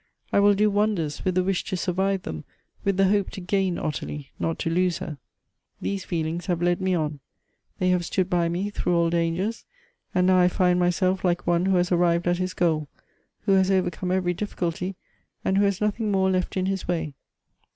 [0.33, 2.43] I will do wonders, with the wish to survive them;
[2.83, 5.19] with the hope to gain Ottilie, not to lose her.'
[5.79, 7.19] These feelings have led me on;
[7.77, 9.63] they have stood by me through all dangers;
[10.15, 12.87] and now I find myself like one who has arrived at his goal,
[13.41, 14.95] who has overcome every difficulty
[15.45, 17.13] and who has nothing more left in his way.